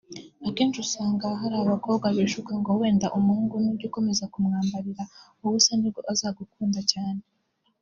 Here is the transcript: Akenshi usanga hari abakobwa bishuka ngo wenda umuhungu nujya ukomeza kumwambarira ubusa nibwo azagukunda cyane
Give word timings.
Akenshi 0.47 0.77
usanga 0.85 1.27
hari 1.41 1.55
abakobwa 1.63 2.05
bishuka 2.15 2.51
ngo 2.59 2.71
wenda 2.81 3.07
umuhungu 3.17 3.53
nujya 3.63 3.87
ukomeza 3.89 4.29
kumwambarira 4.33 5.03
ubusa 5.43 5.71
nibwo 5.77 6.01
azagukunda 6.11 6.81
cyane 6.91 7.21